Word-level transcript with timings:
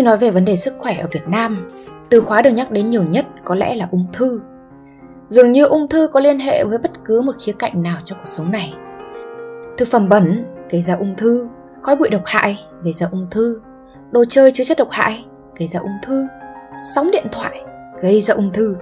Khi 0.00 0.04
nói 0.04 0.16
về 0.16 0.30
vấn 0.30 0.44
đề 0.44 0.56
sức 0.56 0.74
khỏe 0.78 0.96
ở 1.00 1.06
Việt 1.12 1.28
Nam, 1.28 1.68
từ 2.10 2.20
khóa 2.20 2.42
được 2.42 2.50
nhắc 2.50 2.70
đến 2.70 2.90
nhiều 2.90 3.02
nhất 3.02 3.24
có 3.44 3.54
lẽ 3.54 3.74
là 3.74 3.88
ung 3.90 4.06
thư. 4.12 4.40
Dường 5.28 5.52
như 5.52 5.64
ung 5.64 5.88
thư 5.88 6.08
có 6.12 6.20
liên 6.20 6.38
hệ 6.38 6.64
với 6.64 6.78
bất 6.78 6.90
cứ 7.04 7.22
một 7.22 7.32
khía 7.40 7.52
cạnh 7.52 7.82
nào 7.82 7.98
trong 8.04 8.18
cuộc 8.18 8.26
sống 8.26 8.50
này. 8.50 8.74
Thực 9.78 9.88
phẩm 9.88 10.08
bẩn 10.08 10.44
gây 10.70 10.82
ra 10.82 10.94
ung 10.94 11.14
thư, 11.16 11.48
khói 11.82 11.96
bụi 11.96 12.08
độc 12.08 12.22
hại 12.24 12.64
gây 12.82 12.92
ra 12.92 13.06
ung 13.10 13.26
thư, 13.30 13.60
đồ 14.10 14.24
chơi 14.28 14.52
chứa 14.52 14.64
chất 14.64 14.78
độc 14.78 14.88
hại 14.90 15.24
gây 15.58 15.68
ra 15.68 15.80
ung 15.80 15.96
thư, 16.02 16.26
sóng 16.94 17.10
điện 17.12 17.26
thoại 17.32 17.62
gây 18.02 18.20
ra 18.20 18.34
ung 18.34 18.52
thư, 18.52 18.76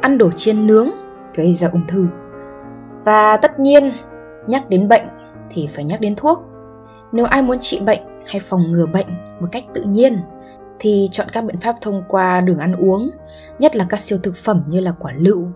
ăn 0.00 0.18
đồ 0.18 0.30
chiên 0.30 0.66
nướng 0.66 0.90
gây 1.34 1.52
ra 1.52 1.68
ung 1.72 1.86
thư. 1.88 2.06
Và 3.04 3.36
tất 3.36 3.60
nhiên, 3.60 3.92
nhắc 4.46 4.68
đến 4.68 4.88
bệnh 4.88 5.04
thì 5.50 5.66
phải 5.66 5.84
nhắc 5.84 6.00
đến 6.00 6.14
thuốc. 6.16 6.42
Nếu 7.12 7.26
ai 7.26 7.42
muốn 7.42 7.58
trị 7.58 7.80
bệnh 7.80 8.09
hay 8.26 8.40
phòng 8.40 8.72
ngừa 8.72 8.86
bệnh 8.86 9.06
một 9.40 9.48
cách 9.52 9.64
tự 9.74 9.82
nhiên 9.82 10.20
thì 10.78 11.08
chọn 11.12 11.26
các 11.32 11.44
biện 11.44 11.56
pháp 11.56 11.76
thông 11.80 12.02
qua 12.08 12.40
đường 12.40 12.58
ăn 12.58 12.76
uống, 12.76 13.10
nhất 13.58 13.76
là 13.76 13.86
các 13.88 14.00
siêu 14.00 14.18
thực 14.22 14.36
phẩm 14.36 14.62
như 14.68 14.80
là 14.80 14.92
quả 14.98 15.12
lựu, 15.16 15.46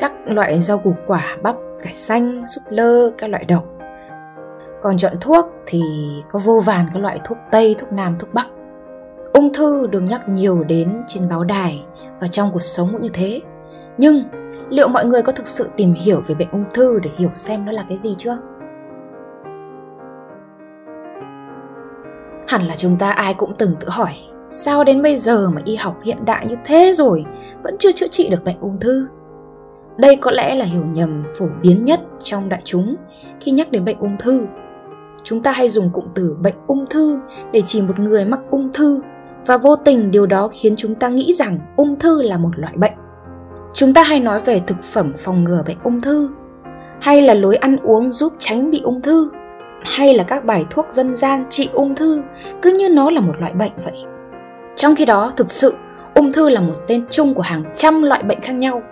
các 0.00 0.14
loại 0.26 0.60
rau 0.60 0.78
củ 0.78 0.94
quả, 1.06 1.36
bắp, 1.42 1.56
cải 1.82 1.92
xanh, 1.92 2.42
súp 2.46 2.64
lơ, 2.70 3.10
các 3.18 3.30
loại 3.30 3.44
đậu. 3.48 3.62
Còn 4.82 4.96
chọn 4.96 5.12
thuốc 5.20 5.46
thì 5.66 5.82
có 6.30 6.38
vô 6.38 6.60
vàn 6.60 6.86
các 6.94 7.00
loại 7.00 7.20
thuốc 7.24 7.38
Tây, 7.50 7.76
thuốc 7.78 7.92
Nam, 7.92 8.16
thuốc 8.18 8.34
Bắc. 8.34 8.46
Ung 9.32 9.52
thư 9.52 9.86
được 9.86 10.00
nhắc 10.00 10.28
nhiều 10.28 10.64
đến 10.64 11.02
trên 11.06 11.28
báo 11.28 11.44
đài 11.44 11.84
và 12.20 12.26
trong 12.26 12.52
cuộc 12.52 12.62
sống 12.62 12.88
cũng 12.92 13.02
như 13.02 13.10
thế. 13.12 13.40
Nhưng 13.98 14.24
liệu 14.70 14.88
mọi 14.88 15.04
người 15.04 15.22
có 15.22 15.32
thực 15.32 15.48
sự 15.48 15.70
tìm 15.76 15.94
hiểu 15.94 16.22
về 16.26 16.34
bệnh 16.34 16.50
ung 16.50 16.64
thư 16.74 16.98
để 16.98 17.10
hiểu 17.16 17.30
xem 17.34 17.66
nó 17.66 17.72
là 17.72 17.84
cái 17.88 17.98
gì 17.98 18.14
chưa? 18.18 18.38
Hẳn 22.50 22.68
là 22.68 22.76
chúng 22.76 22.98
ta 22.98 23.10
ai 23.10 23.34
cũng 23.34 23.52
từng 23.58 23.72
tự 23.80 23.88
hỏi, 23.90 24.12
Sao 24.50 24.84
đến 24.84 25.02
bây 25.02 25.16
giờ 25.16 25.50
mà 25.50 25.60
y 25.64 25.76
học 25.76 25.96
hiện 26.04 26.24
đại 26.24 26.46
như 26.48 26.54
thế 26.64 26.92
rồi 26.94 27.24
Vẫn 27.62 27.76
chưa 27.78 27.92
chữa 27.92 28.08
trị 28.08 28.28
được 28.28 28.44
bệnh 28.44 28.60
ung 28.60 28.80
thư? 28.80 29.06
Đây 29.96 30.16
có 30.16 30.30
lẽ 30.30 30.54
là 30.54 30.64
hiểu 30.64 30.82
nhầm 30.84 31.24
phổ 31.38 31.46
biến 31.62 31.84
nhất 31.84 32.00
trong 32.18 32.48
đại 32.48 32.60
chúng 32.64 32.96
Khi 33.40 33.52
nhắc 33.52 33.70
đến 33.70 33.84
bệnh 33.84 33.98
ung 33.98 34.16
thư. 34.18 34.42
Chúng 35.24 35.42
ta 35.42 35.52
hay 35.52 35.68
dùng 35.68 35.90
cụm 35.90 36.04
từ 36.14 36.36
bệnh 36.42 36.54
ung 36.66 36.86
thư 36.90 37.20
để 37.52 37.60
chỉ 37.64 37.82
một 37.82 37.98
người 37.98 38.24
mắc 38.24 38.40
ung 38.50 38.72
thư, 38.72 39.00
và 39.46 39.56
vô 39.56 39.76
tình 39.76 40.10
điều 40.10 40.26
đó 40.26 40.48
khiến 40.52 40.74
chúng 40.76 40.94
ta 40.94 41.08
nghĩ 41.08 41.32
rằng 41.32 41.58
ung 41.76 41.98
thư 41.98 42.22
là 42.22 42.38
một 42.38 42.50
loại 42.56 42.76
bệnh. 42.76 42.92
Chúng 43.74 43.94
ta 43.94 44.02
hay 44.02 44.20
nói 44.20 44.40
về 44.44 44.60
thực 44.66 44.82
phẩm 44.82 45.12
phòng 45.16 45.44
ngừa 45.44 45.62
bệnh 45.66 45.78
ung 45.82 46.00
thư, 46.00 46.30
hay 47.00 47.22
là 47.22 47.34
lối 47.34 47.56
ăn 47.56 47.76
uống 47.76 48.10
giúp 48.10 48.32
tránh 48.38 48.70
bị 48.70 48.80
ung 48.84 49.00
thư 49.00 49.30
hay 49.82 50.14
là 50.14 50.24
các 50.24 50.44
bài 50.44 50.64
thuốc 50.70 50.86
dân 50.90 51.14
gian 51.14 51.44
trị 51.50 51.68
ung 51.72 51.94
thư 51.94 52.22
cứ 52.62 52.70
như 52.78 52.88
nó 52.88 53.10
là 53.10 53.20
một 53.20 53.34
loại 53.40 53.52
bệnh 53.52 53.72
vậy. 53.84 54.04
Trong 54.76 54.96
khi 54.96 55.04
đó, 55.04 55.32
thực 55.36 55.50
sự, 55.50 55.74
ung 56.14 56.32
thư 56.32 56.48
là 56.48 56.60
một 56.60 56.74
tên 56.86 57.04
chung 57.10 57.34
của 57.34 57.42
hàng 57.42 57.64
trăm 57.74 58.02
loại 58.02 58.22
bệnh 58.22 58.40
khác 58.40 58.52
nhau. 58.52 58.82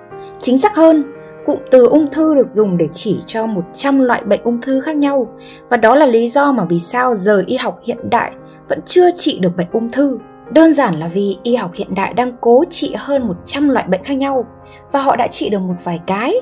Chính 0.41 0.59
xác 0.59 0.77
hơn, 0.77 1.05
cụm 1.47 1.59
từ 1.71 1.87
ung 1.87 2.07
thư 2.07 2.35
được 2.35 2.47
dùng 2.47 2.77
để 2.77 2.89
chỉ 2.93 3.19
cho 3.27 3.47
100 3.47 4.01
loại 4.01 4.23
bệnh 4.25 4.41
ung 4.43 4.61
thư 4.61 4.81
khác 4.81 4.97
nhau 4.97 5.29
và 5.71 5.77
đó 5.77 5.95
là 5.95 6.07
lý 6.07 6.29
do 6.29 6.53
mà 6.53 6.65
vì 6.65 6.79
sao 6.79 7.15
giờ 7.15 7.43
y 7.47 7.57
học 7.57 7.81
hiện 7.85 8.11
đại 8.11 8.33
vẫn 8.69 8.79
chưa 8.87 9.11
trị 9.11 9.39
được 9.39 9.57
bệnh 9.57 9.67
ung 9.73 9.91
thư. 9.91 10.19
Đơn 10.51 10.73
giản 10.73 10.95
là 10.95 11.09
vì 11.09 11.37
y 11.43 11.57
học 11.57 11.71
hiện 11.75 11.95
đại 11.95 12.15
đang 12.15 12.33
cố 12.41 12.65
trị 12.71 12.95
hơn 12.99 13.29
100 13.29 13.69
loại 13.69 13.85
bệnh 13.89 14.03
khác 14.05 14.15
nhau 14.15 14.47
và 14.93 15.01
họ 15.01 15.17
đã 15.17 15.29
trị 15.29 15.51
được 15.51 15.59
một 15.59 15.75
vài 15.85 16.01
cái. 16.07 16.35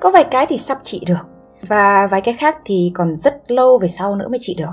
Có 0.00 0.10
vài 0.10 0.24
cái 0.24 0.46
thì 0.46 0.58
sắp 0.58 0.78
trị 0.82 1.02
được 1.06 1.26
và 1.62 2.06
vài 2.06 2.20
cái 2.20 2.34
khác 2.34 2.58
thì 2.64 2.90
còn 2.94 3.16
rất 3.16 3.50
lâu 3.50 3.78
về 3.78 3.88
sau 3.88 4.16
nữa 4.16 4.28
mới 4.28 4.38
trị 4.40 4.54
được. 4.54 4.72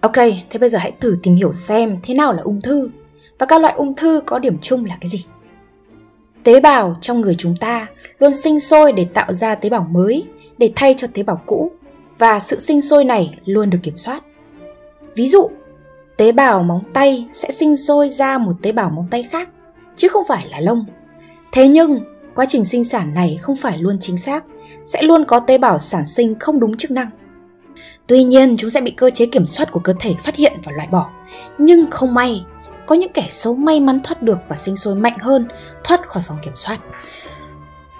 Ok, 0.00 0.16
thế 0.50 0.58
bây 0.60 0.68
giờ 0.68 0.78
hãy 0.78 0.92
thử 1.00 1.18
tìm 1.22 1.34
hiểu 1.34 1.52
xem 1.52 1.98
thế 2.02 2.14
nào 2.14 2.32
là 2.32 2.42
ung 2.42 2.60
thư 2.60 2.90
và 3.38 3.46
các 3.46 3.60
loại 3.60 3.74
ung 3.76 3.94
thư 3.94 4.22
có 4.26 4.38
điểm 4.38 4.58
chung 4.62 4.84
là 4.84 4.96
cái 5.00 5.08
gì. 5.08 5.24
Tế 6.44 6.60
bào 6.60 6.96
trong 7.00 7.20
người 7.20 7.34
chúng 7.38 7.56
ta 7.56 7.86
luôn 8.18 8.34
sinh 8.34 8.60
sôi 8.60 8.92
để 8.92 9.06
tạo 9.14 9.32
ra 9.32 9.54
tế 9.54 9.68
bào 9.68 9.86
mới 9.90 10.24
để 10.58 10.72
thay 10.76 10.94
cho 10.96 11.08
tế 11.14 11.22
bào 11.22 11.42
cũ 11.46 11.70
và 12.18 12.40
sự 12.40 12.60
sinh 12.60 12.80
sôi 12.80 13.04
này 13.04 13.38
luôn 13.44 13.70
được 13.70 13.78
kiểm 13.82 13.96
soát. 13.96 14.24
Ví 15.16 15.26
dụ, 15.26 15.50
tế 16.16 16.32
bào 16.32 16.62
móng 16.62 16.82
tay 16.92 17.28
sẽ 17.32 17.50
sinh 17.50 17.76
sôi 17.76 18.08
ra 18.08 18.38
một 18.38 18.52
tế 18.62 18.72
bào 18.72 18.90
móng 18.90 19.06
tay 19.10 19.22
khác, 19.30 19.48
chứ 19.96 20.08
không 20.08 20.24
phải 20.28 20.46
là 20.50 20.60
lông. 20.60 20.84
Thế 21.52 21.68
nhưng, 21.68 22.00
quá 22.40 22.46
trình 22.46 22.64
sinh 22.64 22.84
sản 22.84 23.14
này 23.14 23.38
không 23.42 23.56
phải 23.56 23.78
luôn 23.78 23.96
chính 24.00 24.18
xác, 24.18 24.44
sẽ 24.84 25.02
luôn 25.02 25.24
có 25.24 25.40
tế 25.40 25.58
bào 25.58 25.78
sản 25.78 26.06
sinh 26.06 26.38
không 26.38 26.60
đúng 26.60 26.76
chức 26.76 26.90
năng. 26.90 27.10
Tuy 28.06 28.22
nhiên, 28.22 28.56
chúng 28.56 28.70
sẽ 28.70 28.80
bị 28.80 28.90
cơ 28.90 29.10
chế 29.10 29.26
kiểm 29.26 29.46
soát 29.46 29.72
của 29.72 29.80
cơ 29.80 29.94
thể 30.00 30.14
phát 30.24 30.36
hiện 30.36 30.52
và 30.64 30.72
loại 30.72 30.88
bỏ. 30.90 31.10
Nhưng 31.58 31.90
không 31.90 32.14
may, 32.14 32.44
có 32.86 32.94
những 32.94 33.12
kẻ 33.12 33.26
xấu 33.30 33.54
may 33.54 33.80
mắn 33.80 33.98
thoát 34.04 34.22
được 34.22 34.38
và 34.48 34.56
sinh 34.56 34.76
sôi 34.76 34.94
mạnh 34.94 35.12
hơn, 35.20 35.48
thoát 35.84 36.08
khỏi 36.08 36.22
phòng 36.26 36.38
kiểm 36.42 36.52
soát. 36.56 36.78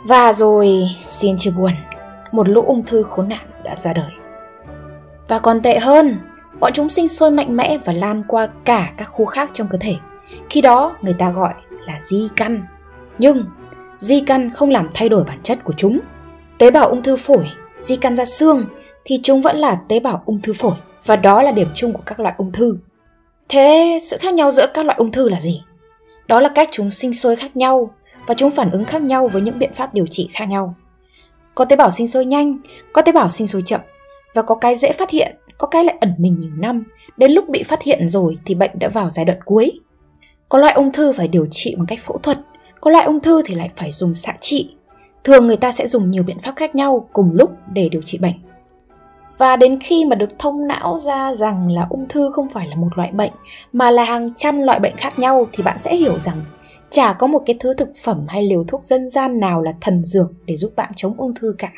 Và 0.04 0.32
rồi, 0.32 0.82
xin 1.02 1.36
chia 1.38 1.50
buồn, 1.50 1.72
một 2.32 2.48
lũ 2.48 2.62
ung 2.66 2.82
thư 2.84 3.02
khốn 3.02 3.28
nạn 3.28 3.46
đã 3.64 3.76
ra 3.76 3.92
đời. 3.92 4.10
Và 5.28 5.38
còn 5.38 5.62
tệ 5.62 5.78
hơn, 5.78 6.18
bọn 6.60 6.72
chúng 6.72 6.88
sinh 6.88 7.08
sôi 7.08 7.30
mạnh 7.30 7.56
mẽ 7.56 7.78
và 7.84 7.92
lan 7.92 8.22
qua 8.28 8.48
cả 8.64 8.92
các 8.96 9.04
khu 9.04 9.24
khác 9.24 9.50
trong 9.52 9.68
cơ 9.68 9.78
thể. 9.80 9.96
Khi 10.50 10.60
đó, 10.60 10.96
người 11.02 11.14
ta 11.18 11.30
gọi 11.30 11.54
là 11.86 12.00
di 12.00 12.28
căn. 12.36 12.66
Nhưng, 13.18 13.44
di 14.00 14.21
căn 14.21 14.50
không 14.50 14.71
làm 14.71 14.88
thay 14.94 15.09
đổi 15.09 15.25
bản 15.25 15.38
chất 15.43 15.65
của 15.65 15.72
chúng. 15.77 16.00
Tế 16.59 16.71
bào 16.71 16.88
ung 16.88 17.03
thư 17.03 17.16
phổi, 17.16 17.47
di 17.78 17.97
căn 17.97 18.16
ra 18.16 18.25
xương 18.25 18.66
thì 19.05 19.21
chúng 19.22 19.41
vẫn 19.41 19.56
là 19.56 19.81
tế 19.88 20.00
bào 20.00 20.22
ung 20.27 20.41
thư 20.43 20.53
phổi 20.53 20.75
và 21.05 21.16
đó 21.16 21.43
là 21.43 21.53
điểm 21.53 21.69
chung 21.75 21.93
của 21.93 22.03
các 22.06 22.21
loại 22.21 22.34
ung 22.38 22.53
thư. 22.53 22.78
Thế 23.49 23.99
sự 24.03 24.16
khác 24.21 24.34
nhau 24.34 24.50
giữa 24.50 24.66
các 24.75 24.87
loại 24.87 24.99
ung 24.99 25.12
thư 25.12 25.28
là 25.28 25.41
gì? 25.41 25.62
Đó 26.28 26.41
là 26.41 26.49
cách 26.55 26.69
chúng 26.72 26.91
sinh 26.91 27.15
sôi 27.15 27.37
khác 27.37 27.56
nhau 27.56 27.91
và 28.27 28.34
chúng 28.34 28.50
phản 28.50 28.71
ứng 28.71 28.84
khác 28.84 29.03
nhau 29.03 29.28
với 29.28 29.43
những 29.43 29.59
biện 29.59 29.72
pháp 29.72 29.94
điều 29.94 30.06
trị 30.06 30.28
khác 30.32 30.44
nhau. 30.49 30.75
Có 31.55 31.65
tế 31.65 31.77
bào 31.77 31.91
sinh 31.91 32.09
sôi 32.09 32.25
nhanh, 32.25 32.59
có 32.93 33.03
tế 33.03 33.12
bào 33.12 33.31
sinh 33.31 33.47
sôi 33.47 33.62
chậm 33.62 33.81
và 34.34 34.43
có 34.43 34.55
cái 34.55 34.75
dễ 34.75 34.93
phát 34.93 35.11
hiện, 35.11 35.37
có 35.59 35.67
cái 35.67 35.84
lại 35.84 35.97
ẩn 36.00 36.15
mình 36.19 36.37
nhiều 36.38 36.53
năm, 36.56 36.84
đến 37.17 37.32
lúc 37.32 37.49
bị 37.49 37.62
phát 37.62 37.82
hiện 37.82 38.09
rồi 38.09 38.38
thì 38.44 38.55
bệnh 38.55 38.71
đã 38.81 38.88
vào 38.88 39.11
giai 39.11 39.25
đoạn 39.25 39.38
cuối. 39.44 39.81
Có 40.49 40.59
loại 40.59 40.75
ung 40.75 40.93
thư 40.93 41.12
phải 41.12 41.28
điều 41.28 41.47
trị 41.50 41.75
bằng 41.78 41.87
cách 41.87 41.99
phẫu 42.03 42.19
thuật, 42.19 42.38
có 42.80 42.91
loại 42.91 43.04
ung 43.04 43.20
thư 43.20 43.42
thì 43.44 43.54
lại 43.54 43.70
phải 43.76 43.92
dùng 43.92 44.14
xạ 44.14 44.34
trị. 44.41 44.74
Thường 45.24 45.46
người 45.46 45.56
ta 45.56 45.72
sẽ 45.72 45.86
dùng 45.86 46.10
nhiều 46.10 46.22
biện 46.22 46.38
pháp 46.38 46.52
khác 46.56 46.74
nhau 46.74 47.08
cùng 47.12 47.30
lúc 47.34 47.50
để 47.72 47.88
điều 47.88 48.02
trị 48.02 48.18
bệnh. 48.18 48.34
Và 49.38 49.56
đến 49.56 49.78
khi 49.80 50.04
mà 50.04 50.16
được 50.16 50.38
thông 50.38 50.66
não 50.66 50.98
ra 50.98 51.34
rằng 51.34 51.70
là 51.70 51.86
ung 51.90 52.08
thư 52.08 52.30
không 52.30 52.48
phải 52.48 52.69
là 52.69 52.76
một 52.76 52.88
loại 52.96 53.12
bệnh 53.12 53.32
mà 53.72 53.90
là 53.90 54.04
hàng 54.04 54.34
trăm 54.34 54.62
loại 54.62 54.80
bệnh 54.80 54.96
khác 54.96 55.19
nhau 55.19 55.46
thì 55.52 55.62
bạn 55.62 55.78
sẽ 55.78 55.96
hiểu 55.96 56.19
rằng 56.19 56.44
chả 56.90 57.12
có 57.12 57.26
một 57.26 57.42
cái 57.46 57.56
thứ 57.60 57.74
thực 57.74 57.88
phẩm 58.04 58.24
hay 58.28 58.42
liều 58.42 58.64
thuốc 58.69 58.82
dân 58.82 59.08
gian 59.08 59.40
nào 59.40 59.62
là 59.62 59.72
thần 59.80 60.04
dược 60.04 60.26
để 60.46 60.56
giúp 60.56 60.72
bạn 60.76 60.90
chống 60.96 61.14
ung 61.16 61.34
thư 61.34 61.54
cả. 61.58 61.72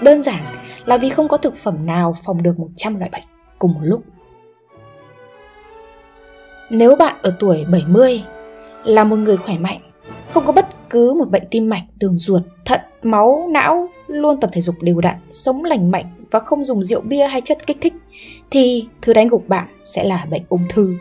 Đơn 0.00 0.22
giản 0.22 0.44
là 0.84 0.96
vì 0.96 1.10
không 1.10 1.28
có 1.28 1.36
thực 1.36 1.56
phẩm 1.56 1.86
nào 1.86 2.14
phòng 2.24 2.42
được 2.42 2.58
100 2.58 2.98
loại 2.98 3.10
bệnh 3.12 3.22
cùng 3.58 3.74
một 3.74 3.80
lúc. 3.82 4.02
Nếu 6.70 6.96
bạn 6.96 7.16
ở 7.22 7.36
tuổi 7.38 7.64
70 7.72 8.24
là 8.84 9.04
một 9.04 9.16
người 9.16 9.36
khỏe 9.36 9.58
mạnh, 9.58 9.80
không 10.34 10.46
có 10.46 10.52
bất 10.52 10.90
cứ 10.90 11.14
một 11.14 11.30
bệnh 11.30 11.42
tim 11.50 11.68
mạch, 11.68 11.82
đường 11.98 12.18
ruột, 12.18 12.42
thận, 12.64 12.80
máu, 13.02 13.48
não, 13.50 13.88
luôn 14.06 14.40
tập 14.40 14.50
thể 14.52 14.60
dục 14.60 14.74
đều 14.80 15.00
đặn, 15.00 15.16
sống 15.30 15.64
lành 15.64 15.90
mạnh 15.90 16.04
và 16.30 16.40
không 16.40 16.64
dùng 16.64 16.84
rượu 16.84 17.00
bia 17.00 17.26
hay 17.26 17.40
chất 17.40 17.66
kích 17.66 17.76
thích 17.80 17.94
thì 18.50 18.86
thứ 19.02 19.12
đánh 19.12 19.28
gục 19.28 19.48
bạn 19.48 19.66
sẽ 19.84 20.04
là 20.04 20.26
bệnh 20.30 20.42
ung 20.48 20.64
thư. 20.68 20.94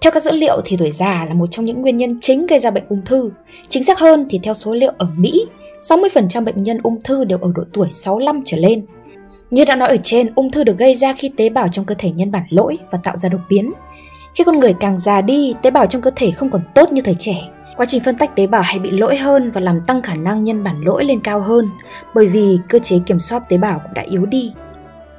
Theo 0.00 0.10
các 0.12 0.22
dữ 0.22 0.30
liệu 0.32 0.60
thì 0.64 0.76
tuổi 0.76 0.90
già 0.90 1.24
là 1.28 1.34
một 1.34 1.46
trong 1.50 1.64
những 1.64 1.82
nguyên 1.82 1.96
nhân 1.96 2.18
chính 2.20 2.46
gây 2.46 2.58
ra 2.58 2.70
bệnh 2.70 2.84
ung 2.88 3.02
thư. 3.04 3.30
Chính 3.68 3.84
xác 3.84 3.98
hơn 3.98 4.26
thì 4.30 4.40
theo 4.42 4.54
số 4.54 4.74
liệu 4.74 4.92
ở 4.98 5.06
Mỹ, 5.16 5.46
60% 5.80 6.44
bệnh 6.44 6.62
nhân 6.62 6.78
ung 6.82 6.98
thư 7.04 7.24
đều 7.24 7.38
ở 7.38 7.52
độ 7.54 7.62
tuổi 7.72 7.90
65 7.90 8.42
trở 8.44 8.56
lên. 8.56 8.86
Như 9.50 9.64
đã 9.64 9.76
nói 9.76 9.88
ở 9.88 9.96
trên, 10.02 10.32
ung 10.34 10.50
thư 10.50 10.64
được 10.64 10.78
gây 10.78 10.94
ra 10.94 11.12
khi 11.12 11.30
tế 11.36 11.48
bào 11.48 11.68
trong 11.72 11.84
cơ 11.84 11.94
thể 11.98 12.10
nhân 12.10 12.30
bản 12.30 12.42
lỗi 12.50 12.78
và 12.90 12.98
tạo 13.02 13.16
ra 13.16 13.28
đột 13.28 13.40
biến. 13.48 13.72
Khi 14.34 14.44
con 14.44 14.60
người 14.60 14.74
càng 14.80 15.00
già 15.00 15.20
đi, 15.20 15.54
tế 15.62 15.70
bào 15.70 15.86
trong 15.86 16.02
cơ 16.02 16.10
thể 16.16 16.30
không 16.30 16.50
còn 16.50 16.62
tốt 16.74 16.92
như 16.92 17.02
thời 17.02 17.16
trẻ. 17.18 17.36
Quá 17.76 17.86
trình 17.86 18.02
phân 18.04 18.16
tách 18.16 18.36
tế 18.36 18.46
bào 18.46 18.62
hay 18.62 18.78
bị 18.78 18.90
lỗi 18.90 19.16
hơn 19.16 19.50
và 19.50 19.60
làm 19.60 19.80
tăng 19.80 20.02
khả 20.02 20.14
năng 20.14 20.44
nhân 20.44 20.64
bản 20.64 20.80
lỗi 20.84 21.04
lên 21.04 21.20
cao 21.20 21.40
hơn 21.40 21.70
bởi 22.14 22.26
vì 22.26 22.58
cơ 22.68 22.78
chế 22.78 22.98
kiểm 23.06 23.20
soát 23.20 23.48
tế 23.48 23.58
bào 23.58 23.78
cũng 23.78 23.94
đã 23.94 24.02
yếu 24.02 24.26
đi. 24.26 24.52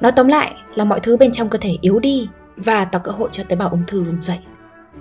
Nói 0.01 0.11
tóm 0.11 0.27
lại 0.27 0.55
là 0.75 0.83
mọi 0.83 0.99
thứ 0.99 1.17
bên 1.17 1.31
trong 1.31 1.49
cơ 1.49 1.57
thể 1.61 1.77
yếu 1.81 1.99
đi 1.99 2.27
và 2.57 2.85
tạo 2.85 3.01
cơ 3.03 3.11
hội 3.11 3.29
cho 3.31 3.43
tế 3.43 3.55
bào 3.55 3.69
ung 3.69 3.83
thư 3.87 4.03
vùng 4.03 4.23
dậy. 4.23 4.37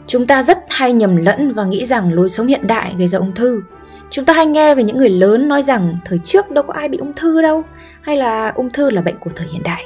Chúng 0.06 0.26
ta 0.26 0.42
rất 0.42 0.58
hay 0.70 0.92
nhầm 0.92 1.16
lẫn 1.16 1.52
và 1.52 1.64
nghĩ 1.64 1.84
rằng 1.84 2.12
lối 2.12 2.28
sống 2.28 2.46
hiện 2.46 2.66
đại 2.66 2.94
gây 2.98 3.08
ra 3.08 3.18
ung 3.18 3.34
thư. 3.34 3.62
Chúng 4.10 4.24
ta 4.24 4.32
hay 4.32 4.46
nghe 4.46 4.74
về 4.74 4.82
những 4.82 4.96
người 4.96 5.08
lớn 5.08 5.48
nói 5.48 5.62
rằng 5.62 5.98
thời 6.04 6.18
trước 6.24 6.50
đâu 6.50 6.64
có 6.64 6.72
ai 6.72 6.88
bị 6.88 6.98
ung 6.98 7.12
thư 7.12 7.42
đâu, 7.42 7.62
hay 8.00 8.16
là 8.16 8.52
ung 8.54 8.70
thư 8.70 8.90
là 8.90 9.02
bệnh 9.02 9.18
của 9.18 9.30
thời 9.36 9.46
hiện 9.46 9.62
đại. 9.62 9.84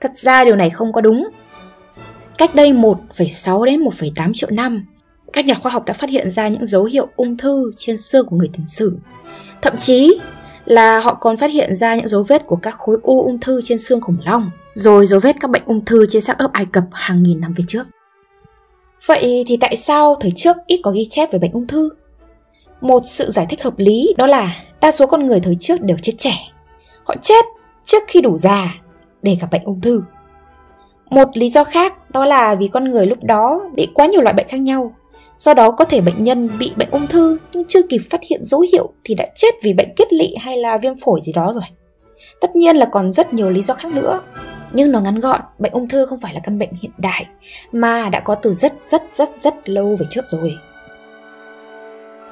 Thật 0.00 0.12
ra 0.14 0.44
điều 0.44 0.56
này 0.56 0.70
không 0.70 0.92
có 0.92 1.00
đúng. 1.00 1.28
Cách 2.38 2.54
đây 2.54 2.72
1,6 2.72 3.64
đến 3.64 3.80
1,8 3.80 4.32
triệu 4.34 4.50
năm, 4.50 4.86
các 5.32 5.44
nhà 5.44 5.54
khoa 5.54 5.72
học 5.72 5.84
đã 5.84 5.92
phát 5.92 6.10
hiện 6.10 6.30
ra 6.30 6.48
những 6.48 6.66
dấu 6.66 6.84
hiệu 6.84 7.08
ung 7.16 7.36
thư 7.36 7.70
trên 7.76 7.96
xương 7.96 8.26
của 8.26 8.36
người 8.36 8.50
tiền 8.52 8.66
sử. 8.66 8.98
Thậm 9.62 9.76
chí 9.76 10.18
là 10.64 11.00
họ 11.00 11.14
còn 11.14 11.36
phát 11.36 11.50
hiện 11.50 11.74
ra 11.74 11.94
những 11.94 12.08
dấu 12.08 12.22
vết 12.22 12.46
của 12.46 12.58
các 12.62 12.78
khối 12.78 12.96
u 13.02 13.22
ung 13.22 13.40
thư 13.40 13.60
trên 13.64 13.78
xương 13.78 14.00
khủng 14.00 14.16
long, 14.24 14.50
rồi 14.74 15.06
dấu 15.06 15.20
vết 15.20 15.36
các 15.40 15.50
bệnh 15.50 15.62
ung 15.66 15.84
thư 15.84 16.06
trên 16.06 16.22
xác 16.22 16.38
ướp 16.38 16.52
Ai 16.52 16.66
Cập 16.72 16.84
hàng 16.92 17.22
nghìn 17.22 17.40
năm 17.40 17.52
về 17.52 17.64
trước. 17.68 17.86
Vậy 19.06 19.44
thì 19.46 19.56
tại 19.56 19.76
sao 19.76 20.14
thời 20.20 20.32
trước 20.36 20.56
ít 20.66 20.80
có 20.82 20.90
ghi 20.90 21.06
chép 21.10 21.32
về 21.32 21.38
bệnh 21.38 21.52
ung 21.52 21.66
thư? 21.66 21.90
Một 22.80 23.02
sự 23.04 23.30
giải 23.30 23.46
thích 23.48 23.62
hợp 23.62 23.78
lý 23.78 24.14
đó 24.16 24.26
là 24.26 24.56
đa 24.80 24.90
số 24.90 25.06
con 25.06 25.26
người 25.26 25.40
thời 25.40 25.56
trước 25.60 25.80
đều 25.80 25.96
chết 26.02 26.12
trẻ. 26.18 26.34
Họ 27.04 27.14
chết 27.22 27.44
trước 27.84 28.02
khi 28.08 28.20
đủ 28.20 28.38
già 28.38 28.74
để 29.22 29.36
gặp 29.40 29.48
bệnh 29.50 29.62
ung 29.64 29.80
thư. 29.80 30.02
Một 31.10 31.28
lý 31.34 31.48
do 31.48 31.64
khác 31.64 32.10
đó 32.10 32.24
là 32.24 32.54
vì 32.54 32.68
con 32.68 32.84
người 32.84 33.06
lúc 33.06 33.18
đó 33.24 33.60
bị 33.74 33.88
quá 33.94 34.06
nhiều 34.06 34.20
loại 34.20 34.34
bệnh 34.34 34.48
khác 34.48 34.60
nhau. 34.60 34.92
Do 35.38 35.54
đó 35.54 35.70
có 35.70 35.84
thể 35.84 36.00
bệnh 36.00 36.24
nhân 36.24 36.48
bị 36.58 36.72
bệnh 36.76 36.90
ung 36.90 37.06
thư 37.06 37.38
nhưng 37.52 37.64
chưa 37.68 37.82
kịp 37.82 38.00
phát 38.10 38.20
hiện 38.30 38.44
dấu 38.44 38.60
hiệu 38.72 38.92
thì 39.04 39.14
đã 39.14 39.26
chết 39.34 39.54
vì 39.62 39.72
bệnh 39.72 39.88
kết 39.96 40.12
lị 40.12 40.34
hay 40.40 40.56
là 40.56 40.78
viêm 40.78 40.94
phổi 41.04 41.20
gì 41.20 41.32
đó 41.32 41.52
rồi. 41.52 41.64
Tất 42.40 42.56
nhiên 42.56 42.76
là 42.76 42.86
còn 42.86 43.12
rất 43.12 43.34
nhiều 43.34 43.50
lý 43.50 43.62
do 43.62 43.74
khác 43.74 43.92
nữa. 43.94 44.20
Nhưng 44.72 44.92
nói 44.92 45.02
ngắn 45.02 45.20
gọn, 45.20 45.40
bệnh 45.58 45.72
ung 45.72 45.88
thư 45.88 46.06
không 46.06 46.18
phải 46.22 46.34
là 46.34 46.40
căn 46.44 46.58
bệnh 46.58 46.70
hiện 46.82 46.90
đại 46.98 47.26
mà 47.72 48.08
đã 48.08 48.20
có 48.20 48.34
từ 48.34 48.54
rất 48.54 48.72
rất 48.80 49.02
rất 49.12 49.30
rất 49.40 49.68
lâu 49.68 49.96
về 49.98 50.06
trước 50.10 50.24
rồi. 50.28 50.58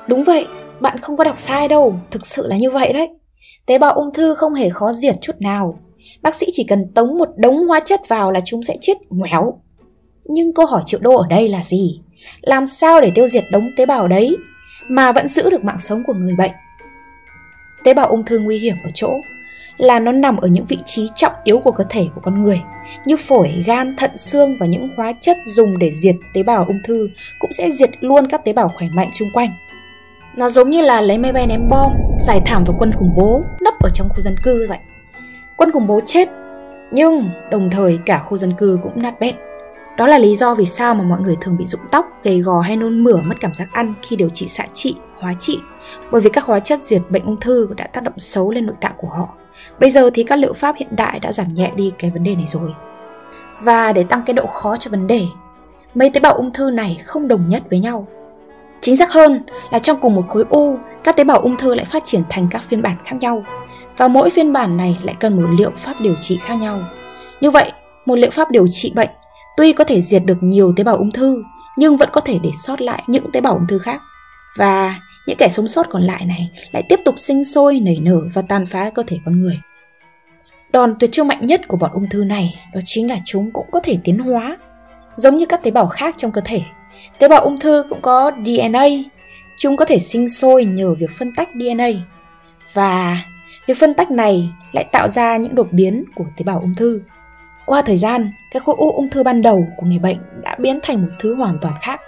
Đúng 0.07 0.25
vậy, 0.25 0.47
bạn 0.81 0.99
không 0.99 1.17
có 1.17 1.25
đọc 1.25 1.39
sai 1.39 1.69
đâu, 1.69 1.95
thực 2.11 2.27
sự 2.27 2.47
là 2.47 2.57
như 2.57 2.71
vậy 2.71 2.93
đấy. 2.93 3.09
Tế 3.67 3.79
bào 3.79 3.93
ung 3.93 4.13
thư 4.15 4.35
không 4.35 4.55
hề 4.55 4.71
khó 4.71 4.93
diệt 4.93 5.15
chút 5.21 5.37
nào. 5.41 5.79
Bác 6.23 6.35
sĩ 6.35 6.47
chỉ 6.53 6.65
cần 6.69 6.93
tống 6.95 7.19
một 7.19 7.29
đống 7.37 7.57
hóa 7.57 7.81
chất 7.81 8.01
vào 8.09 8.31
là 8.31 8.41
chúng 8.45 8.63
sẽ 8.63 8.77
chết 8.81 8.95
ngoéo. 9.11 9.61
Nhưng 10.25 10.55
câu 10.55 10.67
hỏi 10.67 10.83
triệu 10.87 11.01
đô 11.01 11.17
ở 11.17 11.27
đây 11.31 11.49
là 11.49 11.63
gì? 11.65 12.01
Làm 12.41 12.67
sao 12.67 13.01
để 13.01 13.11
tiêu 13.15 13.29
diệt 13.29 13.45
đống 13.51 13.71
tế 13.77 13.87
bào 13.87 14.09
đấy 14.09 14.37
mà 14.89 15.13
vẫn 15.13 15.29
giữ 15.29 15.51
được 15.51 15.65
mạng 15.65 15.79
sống 15.79 16.03
của 16.07 16.15
người 16.15 16.35
bệnh? 16.39 16.53
Tế 17.85 17.95
bào 17.95 18.07
ung 18.07 18.25
thư 18.25 18.39
nguy 18.39 18.59
hiểm 18.59 18.77
ở 18.85 18.91
chỗ 18.95 19.11
là 19.77 19.99
nó 19.99 20.13
nằm 20.13 20.37
ở 20.37 20.49
những 20.49 20.65
vị 20.65 20.79
trí 20.85 21.09
trọng 21.15 21.33
yếu 21.45 21.59
của 21.59 21.73
cơ 21.73 21.85
thể 21.91 22.07
của 22.15 22.21
con 22.21 22.43
người 22.43 22.63
như 23.05 23.17
phổi, 23.17 23.53
gan, 23.67 23.97
thận, 23.97 24.17
xương 24.17 24.57
và 24.57 24.67
những 24.67 24.89
hóa 24.97 25.13
chất 25.21 25.37
dùng 25.45 25.79
để 25.79 25.91
diệt 25.91 26.15
tế 26.35 26.43
bào 26.43 26.65
ung 26.69 26.81
thư 26.85 27.09
cũng 27.39 27.53
sẽ 27.53 27.71
diệt 27.71 27.91
luôn 28.01 28.27
các 28.31 28.45
tế 28.45 28.53
bào 28.53 28.69
khỏe 28.69 28.89
mạnh 28.95 29.09
xung 29.13 29.29
quanh. 29.35 29.51
Nó 30.37 30.49
giống 30.49 30.71
như 30.71 30.81
là 30.81 31.01
lấy 31.01 31.19
máy 31.19 31.33
bay 31.33 31.47
ném 31.47 31.69
bom, 31.69 31.93
giải 32.21 32.41
thảm 32.47 32.65
vào 32.65 32.77
quân 32.79 32.93
khủng 32.93 33.15
bố 33.17 33.43
nấp 33.61 33.75
ở 33.81 33.89
trong 33.95 34.09
khu 34.09 34.21
dân 34.21 34.37
cư 34.43 34.67
vậy. 34.69 34.79
Quân 35.57 35.71
khủng 35.71 35.87
bố 35.87 36.01
chết, 36.07 36.29
nhưng 36.91 37.29
đồng 37.51 37.71
thời 37.71 37.99
cả 38.07 38.19
khu 38.19 38.37
dân 38.37 38.51
cư 38.51 38.79
cũng 38.83 39.03
nát 39.03 39.21
bét. 39.21 39.35
Đó 39.99 40.07
là 40.07 40.19
lý 40.19 40.37
do 40.37 40.55
vì 40.55 40.67
sao 40.67 40.95
mà 40.95 41.03
mọi 41.05 41.21
người 41.21 41.37
thường 41.41 41.57
bị 41.57 41.67
rụng 41.67 41.81
tóc, 41.91 42.07
gầy 42.23 42.41
gò 42.41 42.61
hay 42.61 42.77
nôn 42.77 43.05
mửa 43.05 43.17
mất 43.17 43.35
cảm 43.41 43.55
giác 43.55 43.69
ăn 43.73 43.95
khi 44.03 44.17
điều 44.17 44.29
trị 44.29 44.49
xạ 44.49 44.65
trị, 44.73 44.97
hóa 45.19 45.35
trị, 45.39 45.59
bởi 46.11 46.21
vì 46.21 46.31
các 46.31 46.45
hóa 46.45 46.61
chất 46.61 46.81
diệt 46.81 47.03
bệnh 47.11 47.25
ung 47.25 47.41
thư 47.41 47.69
đã 47.77 47.87
tác 47.87 48.05
động 48.05 48.19
xấu 48.19 48.51
lên 48.51 48.67
nội 48.67 48.77
tạng 48.81 48.95
của 48.97 49.09
họ. 49.09 49.29
Bây 49.81 49.91
giờ 49.91 50.11
thì 50.15 50.25
các 50.25 50.39
liệu 50.39 50.53
pháp 50.53 50.77
hiện 50.77 50.97
đại 50.97 51.21
đã 51.21 51.33
giảm 51.33 51.49
nhẹ 51.55 51.73
đi 51.77 51.93
cái 51.99 52.11
vấn 52.11 52.25
đề 52.25 52.35
này 52.35 52.47
rồi. 52.47 52.71
Và 53.61 53.93
để 53.93 54.03
tăng 54.03 54.23
cái 54.27 54.35
độ 54.35 54.47
khó 54.47 54.77
cho 54.77 54.91
vấn 54.91 55.07
đề, 55.07 55.23
mấy 55.95 56.11
tế 56.11 56.21
bào 56.21 56.33
ung 56.33 56.53
thư 56.53 56.71
này 56.71 57.01
không 57.05 57.29
đồng 57.29 57.49
nhất 57.49 57.63
với 57.71 57.79
nhau. 57.79 58.07
Chính 58.81 58.97
xác 58.97 59.13
hơn 59.13 59.43
là 59.71 59.79
trong 59.79 60.01
cùng 60.01 60.15
một 60.15 60.25
khối 60.29 60.45
u, 60.51 60.79
các 61.05 61.17
tế 61.17 61.25
bào 61.25 61.39
ung 61.39 61.57
thư 61.57 61.75
lại 61.75 61.85
phát 61.85 62.05
triển 62.05 62.23
thành 62.31 62.49
các 62.51 62.63
phiên 62.63 62.83
bản 62.83 62.97
khác 63.05 63.17
nhau. 63.21 63.45
Và 63.97 64.09
mỗi 64.09 64.31
phiên 64.31 64.53
bản 64.53 64.77
này 64.77 64.99
lại 65.03 65.15
cần 65.21 65.37
một 65.37 65.49
liệu 65.59 65.71
pháp 65.77 66.01
điều 66.01 66.15
trị 66.21 66.39
khác 66.43 66.55
nhau. 66.55 66.83
Như 67.41 67.51
vậy, 67.51 67.73
một 68.07 68.15
liệu 68.15 68.31
pháp 68.31 68.51
điều 68.51 68.67
trị 68.71 68.93
bệnh 68.95 69.11
tuy 69.57 69.73
có 69.73 69.85
thể 69.85 70.01
diệt 70.01 70.23
được 70.25 70.39
nhiều 70.41 70.73
tế 70.77 70.85
bào 70.85 70.97
ung 70.97 71.11
thư, 71.11 71.43
nhưng 71.77 71.97
vẫn 71.97 72.09
có 72.13 72.21
thể 72.21 72.39
để 72.43 72.51
sót 72.63 72.81
lại 72.81 73.03
những 73.07 73.33
tế 73.33 73.41
bào 73.41 73.53
ung 73.53 73.67
thư 73.67 73.79
khác. 73.79 74.03
Và 74.57 75.01
những 75.27 75.37
kẻ 75.37 75.49
sống 75.49 75.69
sót 75.69 75.87
còn 75.91 76.03
lại 76.03 76.25
này 76.27 76.51
lại 76.73 76.83
tiếp 76.89 77.01
tục 77.05 77.15
sinh 77.19 77.45
sôi, 77.45 77.81
nảy 77.81 77.99
nở 78.01 78.21
và 78.35 78.43
tàn 78.43 78.67
phá 78.67 78.91
cơ 78.91 79.03
thể 79.07 79.17
con 79.25 79.43
người. 79.43 79.61
Đòn 80.73 80.95
tuyệt 80.99 81.13
chiêu 81.13 81.25
mạnh 81.25 81.47
nhất 81.47 81.69
của 81.69 81.77
bọn 81.77 81.91
ung 81.95 82.09
thư 82.11 82.25
này 82.25 82.55
đó 82.75 82.81
chính 82.85 83.11
là 83.11 83.17
chúng 83.25 83.51
cũng 83.51 83.67
có 83.71 83.81
thể 83.81 83.99
tiến 84.05 84.19
hóa. 84.19 84.57
Giống 85.17 85.37
như 85.37 85.47
các 85.47 85.63
tế 85.63 85.71
bào 85.71 85.87
khác 85.87 86.15
trong 86.19 86.33
cơ 86.33 86.41
thể, 86.45 86.63
tế 87.19 87.29
bào 87.29 87.41
ung 87.41 87.57
thư 87.57 87.85
cũng 87.89 88.03
có 88.03 88.31
DNA. 88.45 88.87
Chúng 89.59 89.77
có 89.77 89.85
thể 89.85 89.99
sinh 89.99 90.29
sôi 90.29 90.65
nhờ 90.65 90.95
việc 90.95 91.11
phân 91.19 91.33
tách 91.37 91.49
DNA. 91.55 91.89
Và 92.73 93.19
việc 93.67 93.77
phân 93.79 93.95
tách 93.95 94.11
này 94.11 94.51
lại 94.73 94.85
tạo 94.93 95.09
ra 95.09 95.37
những 95.37 95.55
đột 95.55 95.69
biến 95.73 96.05
của 96.15 96.25
tế 96.37 96.43
bào 96.45 96.61
ung 96.61 96.75
thư. 96.75 97.01
Qua 97.67 97.83
thời 97.83 97.99
gian, 97.99 98.33
cái 98.51 98.61
khối 98.61 98.75
u 98.79 98.91
ung 98.91 99.11
thư 99.11 99.23
ban 99.23 99.43
đầu 99.43 99.67
của 99.77 99.87
người 99.87 99.99
bệnh 99.99 100.19
đã 100.43 100.57
biến 100.61 100.79
thành 100.83 101.03
một 101.03 101.09
thứ 101.19 101.35
hoàn 101.35 101.59
toàn 101.61 101.75
khác. 101.83 102.01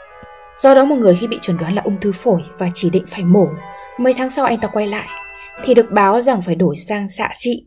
Do 0.56 0.74
đó 0.74 0.84
một 0.84 0.96
người 0.96 1.16
khi 1.16 1.26
bị 1.26 1.38
chuẩn 1.42 1.58
đoán 1.58 1.74
là 1.74 1.82
ung 1.82 2.00
thư 2.00 2.12
phổi 2.12 2.42
và 2.58 2.68
chỉ 2.74 2.90
định 2.90 3.04
phải 3.06 3.24
mổ, 3.24 3.46
mấy 3.98 4.14
tháng 4.14 4.30
sau 4.30 4.44
anh 4.44 4.60
ta 4.60 4.68
quay 4.68 4.86
lại, 4.86 5.08
thì 5.64 5.74
được 5.74 5.90
báo 5.90 6.20
rằng 6.20 6.42
phải 6.42 6.54
đổi 6.54 6.76
sang 6.76 7.08
xạ 7.08 7.30
trị 7.38 7.66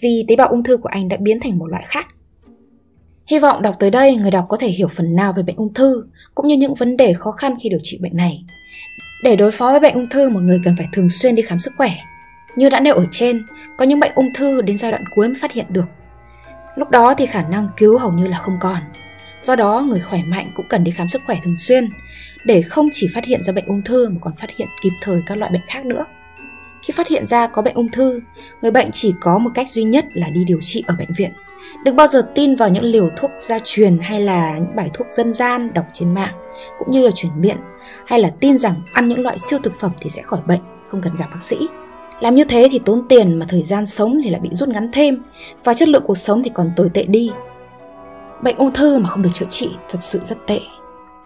vì 0.00 0.24
tế 0.28 0.36
bào 0.36 0.48
ung 0.48 0.62
thư 0.62 0.76
của 0.76 0.88
anh 0.88 1.08
đã 1.08 1.16
biến 1.20 1.40
thành 1.40 1.58
một 1.58 1.66
loại 1.66 1.84
khác. 1.86 2.06
Hy 3.26 3.38
vọng 3.38 3.62
đọc 3.62 3.74
tới 3.78 3.90
đây 3.90 4.16
người 4.16 4.30
đọc 4.30 4.46
có 4.48 4.56
thể 4.56 4.68
hiểu 4.68 4.88
phần 4.88 5.16
nào 5.16 5.32
về 5.32 5.42
bệnh 5.42 5.56
ung 5.56 5.74
thư 5.74 6.04
cũng 6.34 6.48
như 6.48 6.56
những 6.56 6.74
vấn 6.74 6.96
đề 6.96 7.12
khó 7.12 7.30
khăn 7.30 7.54
khi 7.62 7.68
điều 7.68 7.80
trị 7.82 7.98
bệnh 8.02 8.16
này. 8.16 8.44
Để 9.24 9.36
đối 9.36 9.50
phó 9.50 9.70
với 9.70 9.80
bệnh 9.80 9.94
ung 9.94 10.08
thư, 10.10 10.28
một 10.28 10.40
người 10.40 10.60
cần 10.64 10.74
phải 10.76 10.86
thường 10.92 11.08
xuyên 11.08 11.34
đi 11.34 11.42
khám 11.42 11.58
sức 11.58 11.72
khỏe. 11.76 11.90
Như 12.56 12.68
đã 12.68 12.80
nêu 12.80 12.94
ở 12.94 13.06
trên, 13.10 13.46
có 13.76 13.84
những 13.84 14.00
bệnh 14.00 14.12
ung 14.14 14.32
thư 14.34 14.62
đến 14.62 14.78
giai 14.78 14.90
đoạn 14.90 15.04
cuối 15.14 15.28
mới 15.28 15.36
phát 15.40 15.52
hiện 15.52 15.66
được. 15.68 15.86
Lúc 16.76 16.90
đó 16.90 17.14
thì 17.14 17.26
khả 17.26 17.42
năng 17.42 17.68
cứu 17.76 17.98
hầu 17.98 18.12
như 18.12 18.26
là 18.26 18.38
không 18.38 18.56
còn. 18.60 18.82
Do 19.42 19.56
đó, 19.56 19.80
người 19.88 20.00
khỏe 20.00 20.22
mạnh 20.26 20.52
cũng 20.54 20.68
cần 20.68 20.84
đi 20.84 20.90
khám 20.90 21.08
sức 21.08 21.22
khỏe 21.26 21.36
thường 21.42 21.56
xuyên 21.56 21.88
để 22.44 22.62
không 22.62 22.88
chỉ 22.92 23.08
phát 23.14 23.24
hiện 23.24 23.42
ra 23.42 23.52
bệnh 23.52 23.66
ung 23.66 23.82
thư 23.82 24.08
mà 24.08 24.16
còn 24.20 24.34
phát 24.34 24.50
hiện 24.56 24.68
kịp 24.82 24.92
thời 25.00 25.22
các 25.26 25.38
loại 25.38 25.50
bệnh 25.52 25.62
khác 25.68 25.84
nữa. 25.84 26.04
Khi 26.82 26.92
phát 26.92 27.08
hiện 27.08 27.26
ra 27.26 27.46
có 27.46 27.62
bệnh 27.62 27.74
ung 27.74 27.88
thư, 27.88 28.20
người 28.62 28.70
bệnh 28.70 28.90
chỉ 28.92 29.14
có 29.20 29.38
một 29.38 29.50
cách 29.54 29.68
duy 29.68 29.84
nhất 29.84 30.04
là 30.14 30.28
đi 30.28 30.44
điều 30.44 30.58
trị 30.62 30.84
ở 30.86 30.94
bệnh 30.98 31.12
viện. 31.16 31.30
Đừng 31.84 31.96
bao 31.96 32.06
giờ 32.06 32.28
tin 32.34 32.56
vào 32.56 32.68
những 32.68 32.84
liều 32.84 33.10
thuốc 33.16 33.30
gia 33.40 33.58
truyền 33.64 33.98
hay 33.98 34.20
là 34.20 34.58
những 34.58 34.76
bài 34.76 34.90
thuốc 34.94 35.06
dân 35.10 35.32
gian 35.32 35.74
đọc 35.74 35.86
trên 35.92 36.14
mạng, 36.14 36.34
cũng 36.78 36.90
như 36.90 37.04
là 37.04 37.10
truyền 37.10 37.40
miệng, 37.40 37.58
hay 38.06 38.20
là 38.20 38.30
tin 38.40 38.58
rằng 38.58 38.74
ăn 38.92 39.08
những 39.08 39.20
loại 39.20 39.38
siêu 39.38 39.58
thực 39.62 39.80
phẩm 39.80 39.90
thì 40.00 40.10
sẽ 40.10 40.22
khỏi 40.22 40.40
bệnh, 40.46 40.60
không 40.88 41.00
cần 41.00 41.16
gặp 41.16 41.26
bác 41.32 41.42
sĩ. 41.42 41.56
Làm 42.22 42.34
như 42.34 42.44
thế 42.44 42.68
thì 42.70 42.80
tốn 42.84 43.08
tiền 43.08 43.38
mà 43.38 43.46
thời 43.48 43.62
gian 43.62 43.86
sống 43.86 44.20
thì 44.24 44.30
lại 44.30 44.40
bị 44.40 44.48
rút 44.52 44.68
ngắn 44.68 44.90
thêm 44.92 45.22
và 45.64 45.74
chất 45.74 45.88
lượng 45.88 46.02
cuộc 46.06 46.18
sống 46.18 46.42
thì 46.42 46.50
còn 46.54 46.70
tồi 46.76 46.88
tệ 46.94 47.02
đi. 47.02 47.30
Bệnh 48.42 48.56
ung 48.56 48.72
thư 48.72 48.98
mà 48.98 49.08
không 49.08 49.22
được 49.22 49.30
chữa 49.34 49.46
trị 49.50 49.70
thật 49.90 49.98
sự 50.00 50.20
rất 50.24 50.38
tệ. 50.46 50.60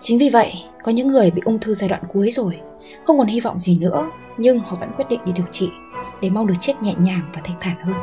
Chính 0.00 0.18
vì 0.18 0.28
vậy, 0.28 0.52
có 0.84 0.92
những 0.92 1.08
người 1.08 1.30
bị 1.30 1.42
ung 1.44 1.58
thư 1.58 1.74
giai 1.74 1.88
đoạn 1.88 2.02
cuối 2.08 2.30
rồi, 2.30 2.60
không 3.04 3.18
còn 3.18 3.26
hy 3.26 3.40
vọng 3.40 3.60
gì 3.60 3.78
nữa, 3.78 4.10
nhưng 4.36 4.58
họ 4.58 4.76
vẫn 4.80 4.90
quyết 4.96 5.04
định 5.08 5.20
đi 5.24 5.32
điều 5.32 5.46
trị 5.52 5.68
để 6.20 6.30
mong 6.30 6.46
được 6.46 6.54
chết 6.60 6.82
nhẹ 6.82 6.94
nhàng 6.98 7.22
và 7.34 7.40
thanh 7.44 7.56
thản 7.60 7.76
hơn. 7.82 7.94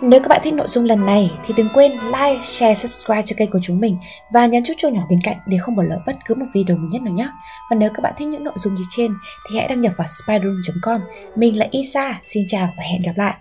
Nếu 0.00 0.20
các 0.20 0.28
bạn 0.28 0.40
thích 0.44 0.54
nội 0.54 0.66
dung 0.68 0.84
lần 0.84 1.06
này 1.06 1.30
thì 1.44 1.54
đừng 1.56 1.68
quên 1.74 1.92
like, 1.92 2.40
share, 2.42 2.74
subscribe 2.74 3.22
cho 3.22 3.36
kênh 3.38 3.50
của 3.50 3.58
chúng 3.62 3.80
mình 3.80 3.98
và 4.32 4.46
nhấn 4.46 4.64
chút 4.64 4.74
chuông 4.78 4.94
nhỏ 4.94 5.02
bên 5.10 5.18
cạnh 5.22 5.36
để 5.46 5.58
không 5.58 5.76
bỏ 5.76 5.82
lỡ 5.82 5.98
bất 6.06 6.16
cứ 6.24 6.34
một 6.34 6.46
video 6.54 6.76
mới 6.76 6.88
nhất 6.90 7.02
nào 7.02 7.14
nhé. 7.14 7.28
Và 7.70 7.76
nếu 7.76 7.90
các 7.94 8.00
bạn 8.02 8.14
thích 8.16 8.28
những 8.28 8.44
nội 8.44 8.54
dung 8.56 8.74
như 8.74 8.82
trên 8.90 9.14
thì 9.50 9.58
hãy 9.58 9.68
đăng 9.68 9.80
nhập 9.80 9.92
vào 9.96 10.06
spiderroom.com. 10.06 11.00
Mình 11.36 11.58
là 11.58 11.66
Isa, 11.70 12.20
xin 12.24 12.44
chào 12.48 12.68
và 12.76 12.84
hẹn 12.84 13.02
gặp 13.02 13.12
lại. 13.16 13.34